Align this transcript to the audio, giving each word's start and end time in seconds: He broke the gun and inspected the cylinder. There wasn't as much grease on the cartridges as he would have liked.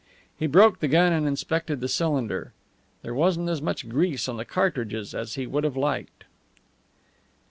He 0.35 0.47
broke 0.47 0.79
the 0.79 0.87
gun 0.87 1.13
and 1.13 1.27
inspected 1.27 1.79
the 1.79 1.87
cylinder. 1.87 2.53
There 3.03 3.13
wasn't 3.13 3.49
as 3.49 3.61
much 3.61 3.87
grease 3.87 4.27
on 4.27 4.37
the 4.37 4.45
cartridges 4.45 5.13
as 5.13 5.35
he 5.35 5.45
would 5.45 5.63
have 5.63 5.77
liked. 5.77 6.23